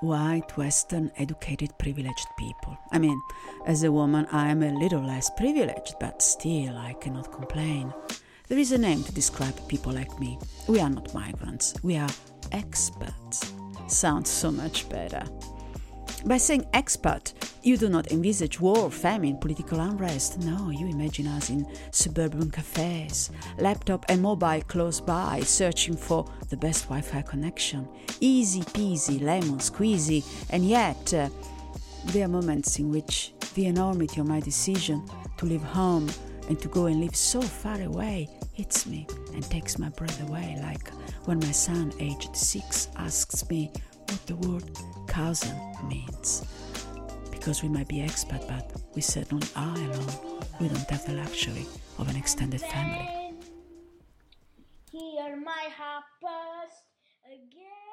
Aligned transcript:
white, 0.00 0.56
Western, 0.56 1.10
educated, 1.16 1.76
privileged 1.78 2.26
people. 2.38 2.76
I 2.92 2.98
mean, 2.98 3.20
as 3.66 3.82
a 3.82 3.92
woman, 3.92 4.26
I 4.32 4.48
am 4.48 4.62
a 4.62 4.72
little 4.72 5.02
less 5.02 5.30
privileged, 5.30 5.94
but 6.00 6.22
still, 6.22 6.76
I 6.76 6.94
cannot 6.94 7.32
complain. 7.32 7.92
There 8.48 8.58
is 8.58 8.72
a 8.72 8.78
name 8.78 9.02
to 9.04 9.12
describe 9.12 9.68
people 9.68 9.92
like 9.92 10.18
me. 10.20 10.38
We 10.68 10.80
are 10.80 10.90
not 10.90 11.14
migrants, 11.14 11.74
we 11.82 11.96
are 11.96 12.10
expats. 12.50 13.50
Sounds 13.90 14.30
so 14.30 14.50
much 14.50 14.88
better. 14.88 15.22
By 16.24 16.38
saying 16.38 16.66
expat, 16.72 17.32
you 17.64 17.78
do 17.78 17.88
not 17.88 18.12
envisage 18.12 18.60
war, 18.60 18.90
famine, 18.90 19.38
political 19.38 19.80
unrest. 19.80 20.38
No, 20.40 20.68
you 20.70 20.86
imagine 20.86 21.26
us 21.26 21.48
in 21.48 21.66
suburban 21.90 22.50
cafes, 22.50 23.30
laptop 23.58 24.04
and 24.08 24.20
mobile 24.20 24.60
close 24.68 25.00
by, 25.00 25.40
searching 25.40 25.96
for 25.96 26.26
the 26.50 26.56
best 26.56 26.84
Wi 26.84 27.00
Fi 27.00 27.22
connection. 27.22 27.88
Easy 28.20 28.60
peasy, 28.60 29.20
lemon 29.20 29.58
squeezy, 29.58 30.22
and 30.50 30.68
yet 30.68 31.14
uh, 31.14 31.30
there 32.06 32.26
are 32.26 32.28
moments 32.28 32.78
in 32.78 32.90
which 32.90 33.32
the 33.54 33.66
enormity 33.66 34.20
of 34.20 34.26
my 34.26 34.40
decision 34.40 35.02
to 35.38 35.46
leave 35.46 35.62
home 35.62 36.08
and 36.48 36.60
to 36.60 36.68
go 36.68 36.86
and 36.86 37.00
live 37.00 37.16
so 37.16 37.40
far 37.40 37.80
away 37.80 38.28
hits 38.52 38.84
me 38.86 39.06
and 39.32 39.42
takes 39.50 39.78
my 39.78 39.88
breath 39.88 40.22
away, 40.28 40.58
like 40.60 40.90
when 41.24 41.38
my 41.38 41.50
son, 41.50 41.92
aged 41.98 42.36
six, 42.36 42.88
asks 42.96 43.48
me 43.48 43.72
what 44.08 44.26
the 44.26 44.36
word 44.36 44.64
cousin 45.06 45.56
means 45.88 46.44
because 47.44 47.62
we 47.62 47.68
might 47.68 47.86
be 47.88 47.96
expat, 47.96 48.48
but 48.48 48.72
we 48.94 49.02
certainly 49.02 49.46
are 49.54 49.76
alone. 49.76 50.16
We 50.58 50.68
don't 50.68 50.88
have 50.88 51.04
the 51.04 51.12
luxury 51.12 51.66
of 51.98 52.08
an 52.08 52.16
extended 52.16 52.62
family. 52.62 53.06
Hear 54.90 55.36
my 55.36 55.68
heart 55.76 56.04
burst 56.22 56.84
again. 57.26 57.83